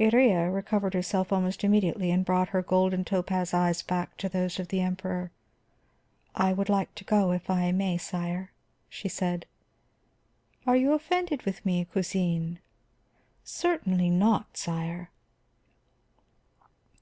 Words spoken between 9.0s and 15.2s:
said. "Are you offended with me, cousine?" "Certainly not, sire."